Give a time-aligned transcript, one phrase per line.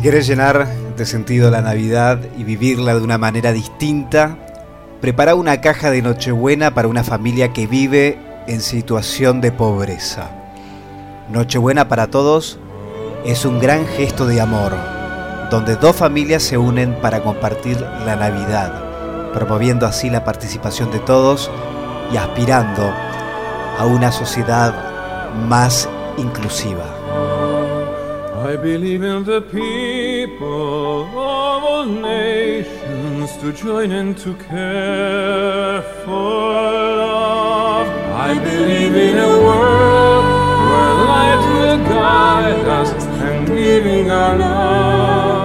[0.00, 0.66] Si querés llenar
[0.96, 4.38] de sentido la Navidad y vivirla de una manera distinta,
[5.02, 10.30] prepara una caja de Nochebuena para una familia que vive en situación de pobreza.
[11.28, 12.58] Nochebuena para todos
[13.26, 14.72] es un gran gesto de amor,
[15.50, 21.50] donde dos familias se unen para compartir la Navidad, promoviendo así la participación de todos
[22.10, 22.90] y aspirando
[23.78, 24.72] a una sociedad
[25.46, 26.99] más inclusiva.
[28.60, 36.42] I believe in the people of all nations to join and to care for
[37.00, 37.88] love.
[38.28, 40.24] I believe in a world
[40.68, 45.39] where light will guide us and giving our love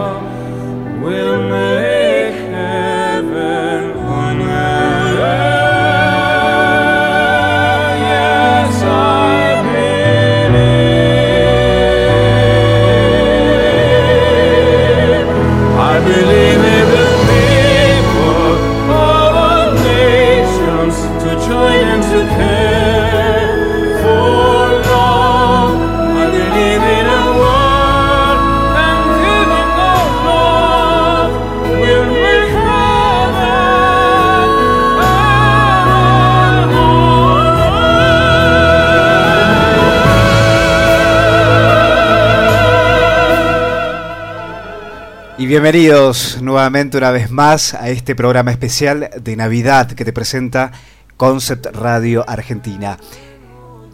[45.48, 50.72] Bienvenidos nuevamente una vez más a este programa especial de Navidad que te presenta
[51.18, 52.98] Concept Radio Argentina.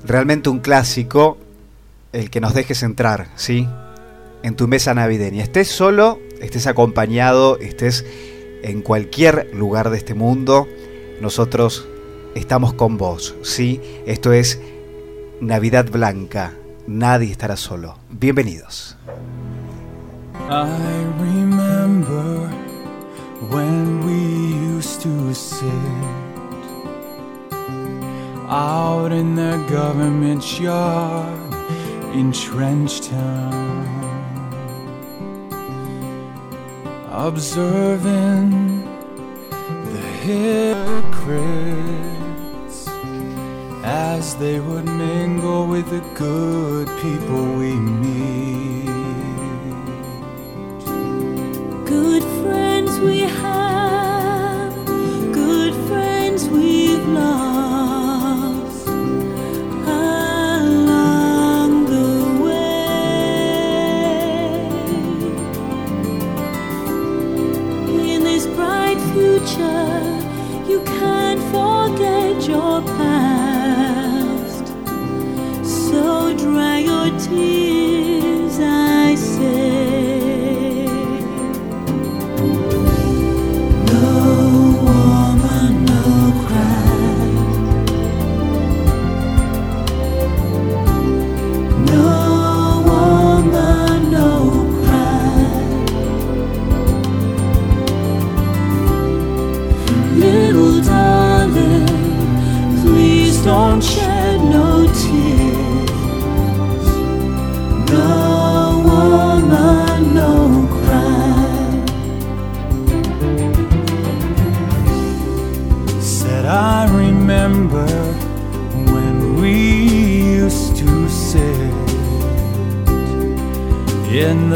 [0.06, 1.38] Realmente un clásico,
[2.14, 3.68] el que nos dejes entrar, ¿sí?
[4.44, 5.44] En tu mesa navideña.
[5.44, 8.06] Estés solo, estés acompañado, estés
[8.64, 10.70] en cualquier lugar de este mundo,
[11.20, 11.86] nosotros
[12.34, 13.82] estamos con vos, ¿sí?
[14.06, 14.58] Esto es
[15.42, 16.54] Navidad Blanca,
[16.88, 17.98] nadie estará solo.
[18.10, 18.96] Bienvenidos.
[20.52, 22.50] I remember
[23.48, 24.18] when we
[24.76, 25.72] used to sit
[28.50, 31.54] out in the government yard
[32.14, 33.88] in Trenchtown,
[37.10, 38.82] observing
[39.86, 41.30] the hypocrites
[43.86, 48.71] as they would mingle with the good people we meet.
[51.92, 54.74] Good friends we have,
[55.34, 57.71] good friends we've lost.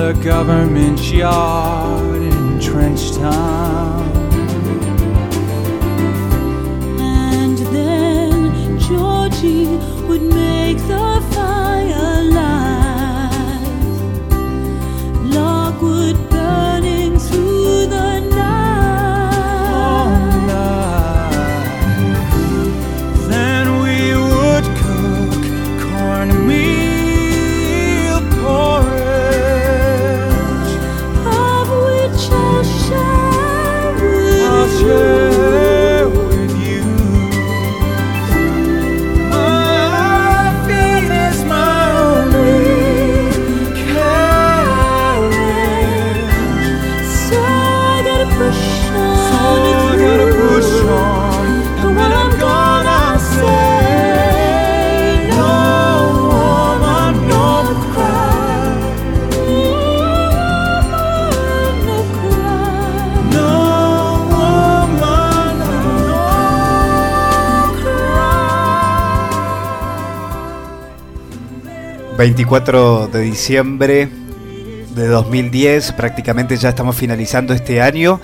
[0.05, 4.05] The government yard in Trenchtown.
[6.99, 9.65] And then Georgie
[10.07, 11.14] would make the
[32.65, 33.95] wish I
[34.83, 35.14] would.
[72.25, 74.09] 24 de diciembre
[74.95, 78.19] de 2010, prácticamente ya estamos finalizando este año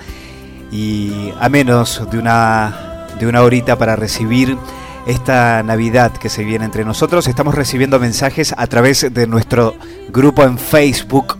[0.72, 4.58] y a menos de una, de una horita para recibir
[5.06, 9.76] esta Navidad que se viene entre nosotros, estamos recibiendo mensajes a través de nuestro
[10.12, 11.36] grupo en Facebook.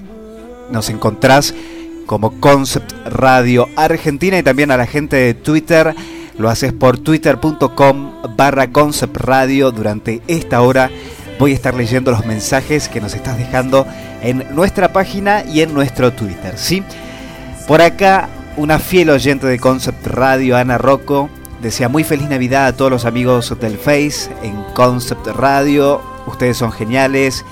[0.70, 1.56] Nos encontrás
[2.06, 5.96] como Concept Radio Argentina y también a la gente de Twitter.
[6.38, 10.92] Lo haces por twitter.com barra Concept Radio durante esta hora
[11.38, 13.86] voy a estar leyendo los mensajes que nos estás dejando
[14.22, 16.82] en nuestra página y en nuestro Twitter, ¿sí?
[17.66, 21.30] Por acá, una fiel oyente de Concept Radio, Ana Rocco,
[21.62, 26.00] desea muy feliz Navidad a todos los amigos del Face en Concept Radio.
[26.26, 27.44] Ustedes son geniales.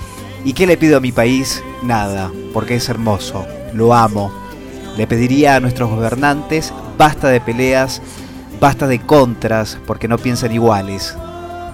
[0.43, 1.63] ¿Y qué le pido a mi país?
[1.83, 4.33] Nada, porque es hermoso, lo amo.
[4.97, 8.01] Le pediría a nuestros gobernantes, basta de peleas,
[8.59, 11.15] basta de contras, porque no piensan iguales.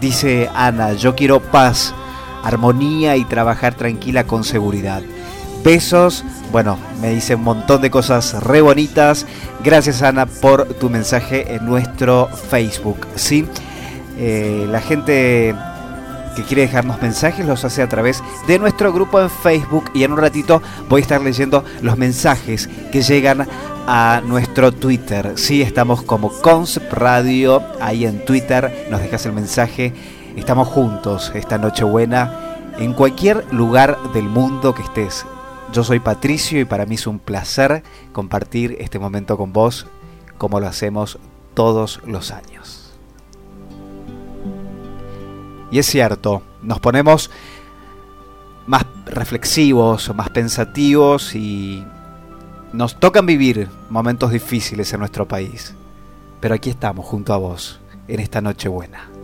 [0.02, 1.94] Dice Ana, yo quiero paz,
[2.44, 5.02] armonía y trabajar tranquila con seguridad.
[5.64, 9.26] Besos, bueno, me dice un montón de cosas re bonitas.
[9.64, 13.08] Gracias Ana por tu mensaje en nuestro Facebook.
[13.16, 13.46] ¿sí?
[14.18, 15.56] Eh, la gente
[16.36, 20.12] que quiere dejarnos mensajes los hace a través de nuestro grupo en Facebook y en
[20.12, 23.48] un ratito voy a estar leyendo los mensajes que llegan
[23.88, 25.32] a nuestro Twitter.
[25.36, 29.94] Sí, estamos como Concept Radio ahí en Twitter, nos dejas el mensaje.
[30.36, 35.25] Estamos juntos esta Nochebuena en cualquier lugar del mundo que estés.
[35.72, 39.88] Yo soy Patricio y para mí es un placer compartir este momento con vos
[40.38, 41.17] como lo hacemos
[41.53, 42.94] todos los años.
[45.72, 47.32] Y es cierto, nos ponemos
[48.65, 51.86] más reflexivos, más pensativos y
[52.74, 55.75] nos tocan vivir momentos difíciles en nuestro país.
[56.39, 59.16] Pero aquí estamos junto a vos en esta noche buena.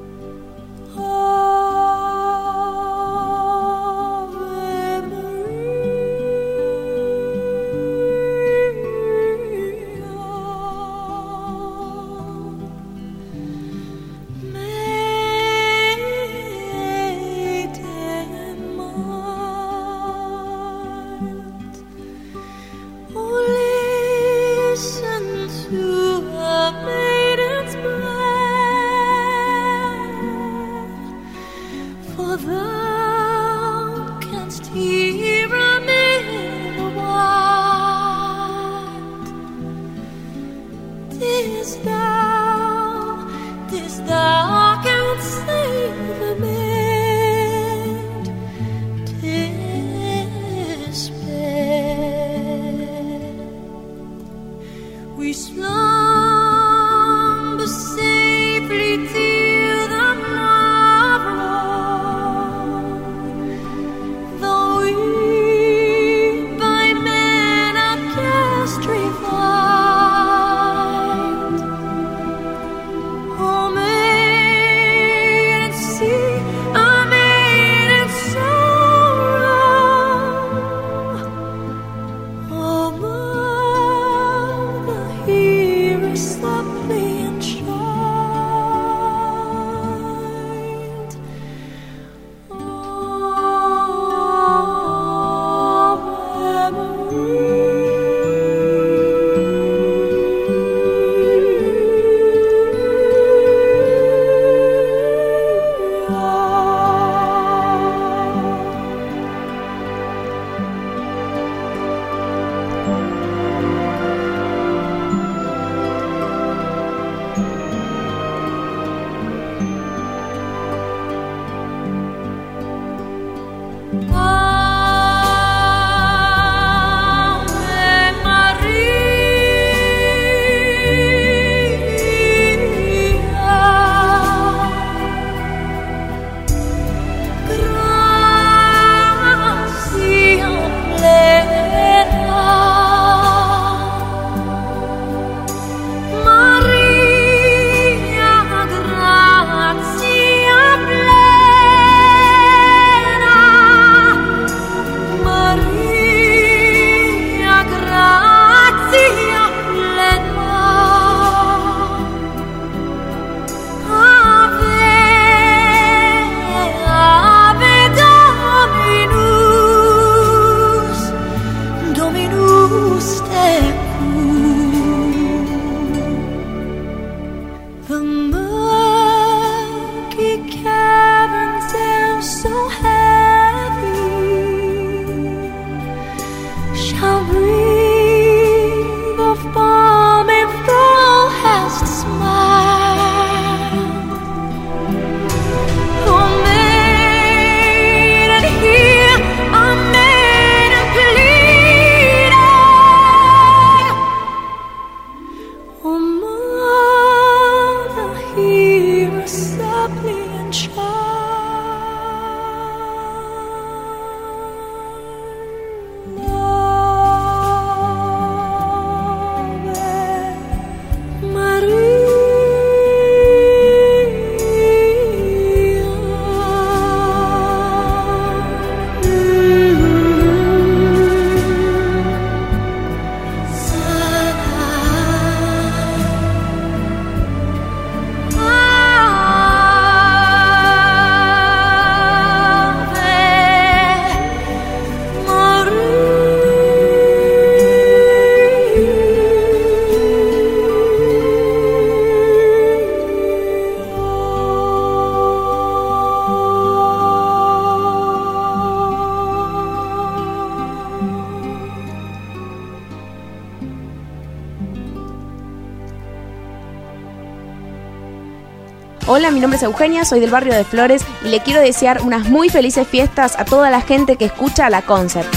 [269.23, 272.27] Hola, mi nombre es Eugenia, soy del barrio de Flores y le quiero desear unas
[272.27, 275.33] muy felices fiestas a toda la gente que escucha la Concept.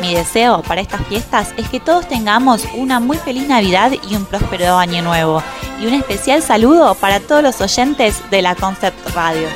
[0.00, 4.24] Mi deseo para estas fiestas es que todos tengamos una muy feliz Navidad y un
[4.24, 5.40] próspero año nuevo.
[5.80, 9.46] Y un especial saludo para todos los oyentes de la Concept Radio.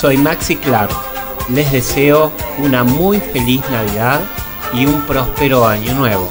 [0.00, 0.90] Soy Maxi Clark.
[1.50, 4.22] Les deseo una muy feliz Navidad
[4.76, 6.30] y un próspero año nuevo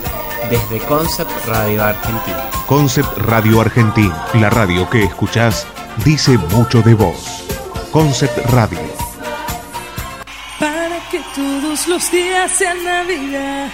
[0.49, 2.49] desde Concept Radio Argentina.
[2.67, 5.65] Concept Radio Argentina, la radio que escuchás,
[6.03, 7.43] dice mucho de vos.
[7.91, 8.79] Concept Radio.
[10.59, 13.69] Para que todos los días sean Navidad.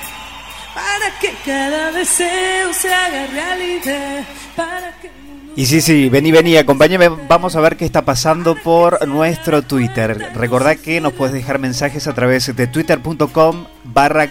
[0.73, 4.23] Para que cada deseo se haga realidad.
[4.55, 5.20] Para que.
[5.53, 10.31] Y sí, sí, vení, vení, acompáñame, vamos a ver qué está pasando por nuestro Twitter.
[10.34, 14.29] Recordá que nos puedes dejar mensajes a través de twitter.com barra.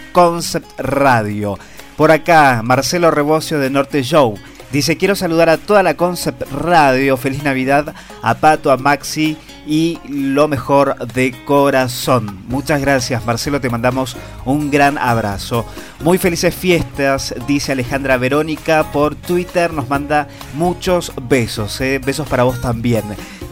[1.96, 4.38] Por acá, Marcelo Rebocio de Norte Show.
[4.72, 7.18] Dice, quiero saludar a toda la Concept Radio.
[7.18, 9.36] Feliz Navidad a Pato, a Maxi
[9.70, 12.40] y lo mejor de corazón.
[12.48, 13.60] Muchas gracias, Marcelo.
[13.60, 15.64] Te mandamos un gran abrazo.
[16.02, 19.72] Muy felices fiestas, dice Alejandra Verónica por Twitter.
[19.72, 21.80] Nos manda muchos besos.
[21.80, 22.00] ¿eh?
[22.04, 23.04] Besos para vos también.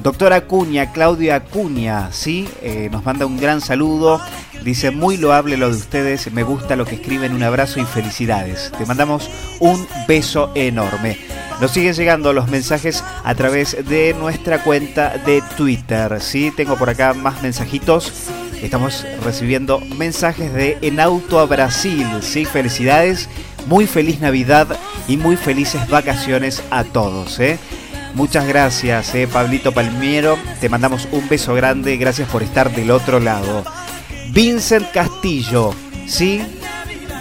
[0.03, 2.49] Doctora Acuña, Claudia Acuña, ¿sí?
[2.63, 4.21] Eh, nos manda un gran saludo.
[4.65, 8.73] Dice, muy loable lo de ustedes, me gusta lo que escriben, un abrazo y felicidades.
[8.77, 11.17] Te mandamos un beso enorme.
[11.61, 16.53] Nos siguen llegando los mensajes a través de nuestra cuenta de Twitter, ¿sí?
[16.57, 18.12] Tengo por acá más mensajitos.
[18.62, 22.45] Estamos recibiendo mensajes de Enauto a Brasil, ¿sí?
[22.45, 23.29] Felicidades,
[23.67, 24.69] muy feliz Navidad
[25.09, 27.59] y muy felices vacaciones a todos, ¿eh?
[28.15, 30.38] Muchas gracias, eh, Pablito Palmiero.
[30.61, 31.97] Te mandamos un beso grande.
[31.97, 33.65] Gracias por estar del otro lado.
[34.31, 35.75] Vincent Castillo,
[36.07, 36.43] ¿sí?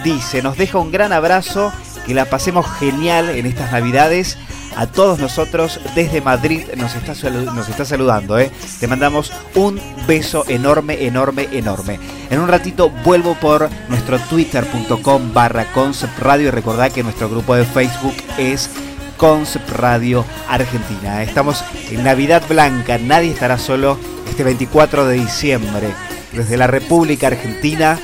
[0.02, 1.72] Dice, nos deja un gran abrazo.
[2.08, 4.38] Que la pasemos genial en estas Navidades.
[4.76, 8.38] A todos nosotros desde Madrid nos está, nos está saludando.
[8.38, 8.50] ¿eh?
[8.80, 12.00] Te mandamos un beso enorme, enorme, enorme.
[12.30, 17.54] En un ratito vuelvo por nuestro twitter.com barra concept radio y recordad que nuestro grupo
[17.54, 18.70] de Facebook es
[19.18, 21.22] Concept Radio Argentina.
[21.22, 23.98] Estamos en Navidad Blanca, nadie estará solo
[24.30, 25.92] este 24 de diciembre,
[26.32, 27.98] desde la República Argentina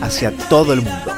[0.00, 1.12] hacia todo el mundo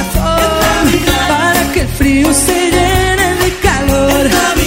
[0.00, 0.90] corazón
[1.28, 4.59] para que el frío se llene de calor.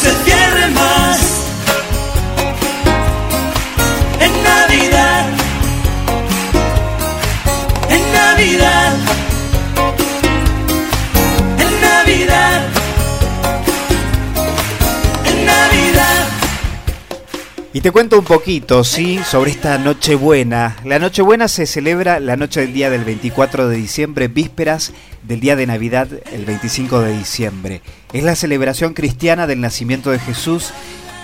[0.00, 0.31] Puerta y
[17.82, 19.18] te cuento un poquito, ¿sí?
[19.28, 20.76] Sobre esta Nochebuena.
[20.84, 24.92] La Nochebuena se celebra la noche del día del 24 de diciembre, vísperas
[25.24, 27.82] del día de Navidad, el 25 de diciembre.
[28.12, 30.70] Es la celebración cristiana del nacimiento de Jesús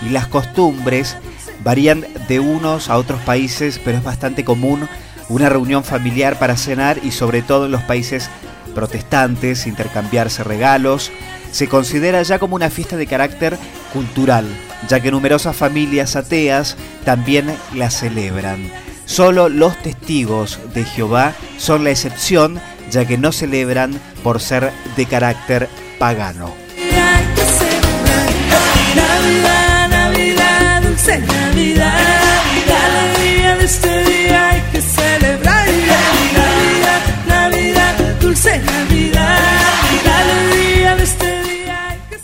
[0.04, 1.16] y las costumbres
[1.62, 4.88] varían de unos a otros países, pero es bastante común
[5.28, 8.30] una reunión familiar para cenar y sobre todo en los países
[8.74, 11.12] protestantes, intercambiarse regalos.
[11.50, 13.58] Se considera ya como una fiesta de carácter
[13.92, 14.46] cultural,
[14.88, 18.70] ya que numerosas familias ateas también la celebran.
[19.04, 25.06] Solo los testigos de Jehová son la excepción, ya que no celebran por ser de
[25.06, 26.52] carácter pagano.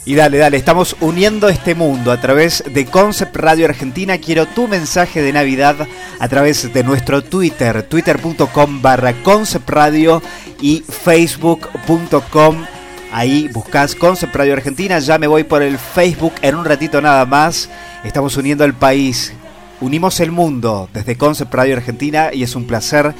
[0.06, 4.18] Y dale, dale, estamos uniendo este mundo a través de Concept Radio Argentina.
[4.18, 5.76] Quiero tu mensaje de Navidad
[6.18, 10.20] a través de nuestro Twitter, twitter.com barra Concept Radio
[10.60, 12.66] y facebook.com.
[13.12, 14.98] Ahí buscas Concept Radio Argentina.
[14.98, 17.70] Ya me voy por el Facebook en un ratito nada más.
[18.04, 19.32] Estamos uniendo el país.
[19.80, 23.14] Unimos el mundo desde Concept Radio Argentina y es un placer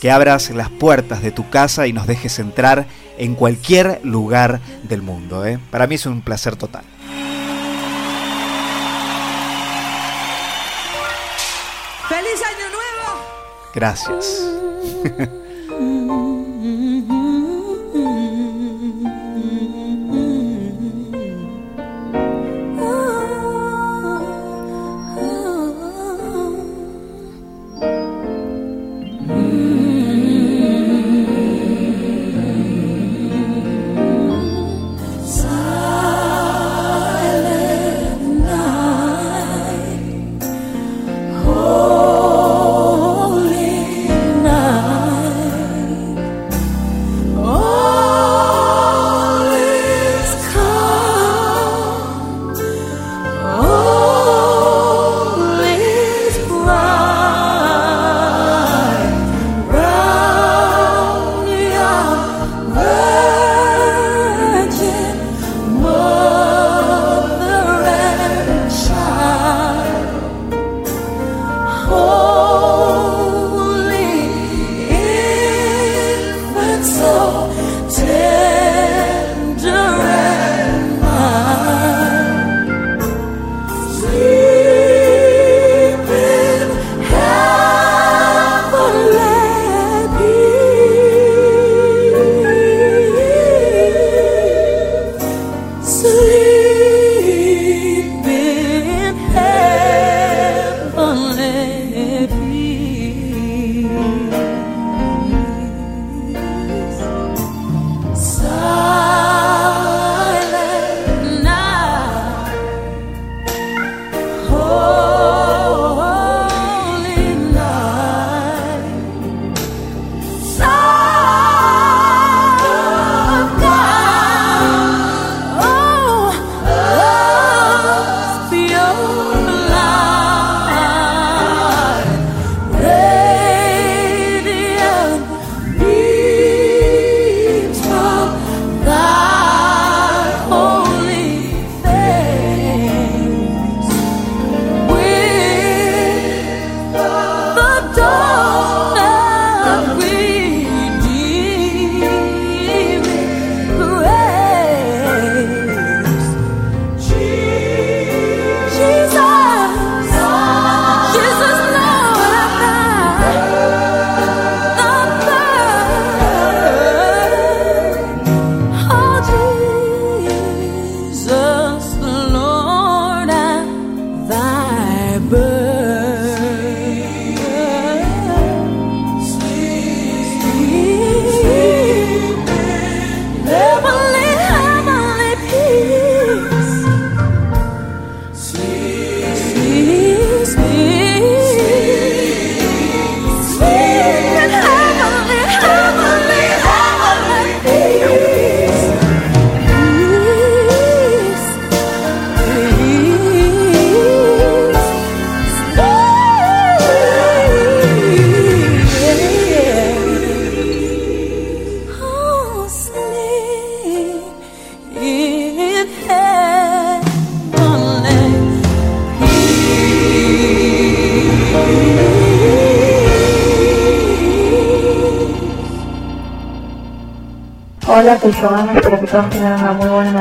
[0.00, 2.86] que abras las puertas de tu casa y nos dejes entrar
[3.18, 5.46] en cualquier lugar del mundo.
[5.46, 5.58] ¿eh?
[5.70, 6.84] Para mí es un placer total.
[12.08, 13.20] ¡Feliz Año Nuevo!
[13.74, 14.44] Gracias.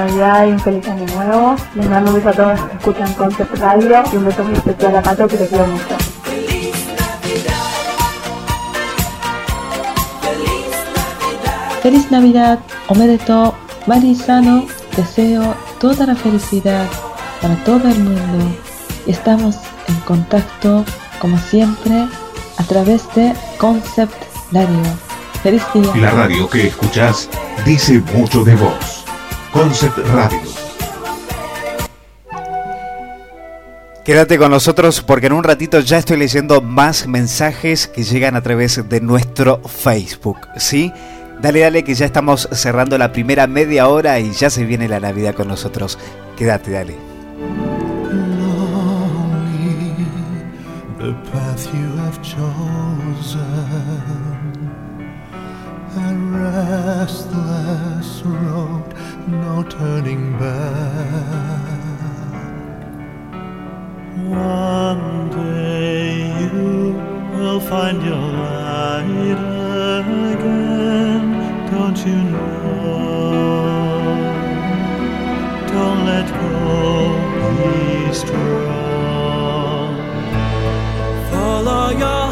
[0.05, 1.55] Navidad y un feliz año nuevo.
[1.75, 4.53] Les mando un beso a todos los que escuchan Concept Radio y un beso muy
[4.53, 5.97] especial a Pato que te quiero mucho.
[11.81, 13.55] Feliz Navidad, Omedeto,
[13.87, 16.87] Marisano, deseo toda la felicidad
[17.41, 18.45] para todo el mundo.
[19.07, 20.83] Estamos en contacto,
[21.19, 22.07] como siempre,
[22.57, 24.13] a través de Concept
[24.51, 24.81] Radio.
[25.41, 25.95] Feliz día.
[25.95, 27.29] La radio que escuchás
[27.65, 28.92] dice mucho de vos.
[29.53, 30.41] Concept Radio.
[34.03, 38.41] Quédate con nosotros porque en un ratito ya estoy leyendo más mensajes que llegan a
[38.41, 40.91] través de nuestro Facebook, ¿sí?
[41.41, 44.99] Dale, dale, que ya estamos cerrando la primera media hora y ya se viene la
[44.99, 45.99] Navidad con nosotros.
[46.35, 46.95] Quédate, dale.
[48.09, 49.93] Lonely,
[50.97, 53.39] the path you have chosen,
[55.95, 58.92] a restless road,
[59.27, 61.63] no turning back.
[64.27, 66.93] One day you
[67.31, 69.39] will find your light
[70.33, 71.23] again,
[71.71, 72.63] don't you know?
[75.67, 76.51] Don't let go,
[77.57, 79.91] be strong.
[81.31, 82.22] Follow your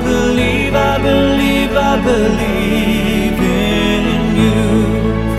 [0.00, 4.02] believe, I believe, I believe in
[4.42, 4.60] you.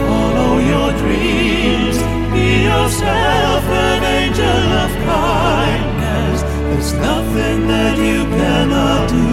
[0.05, 1.97] Follow your dreams,
[2.33, 6.41] be yourself an angel of kindness.
[6.41, 9.27] There's nothing that you cannot do.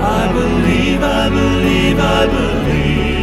[0.00, 3.13] I believe, I believe, I believe.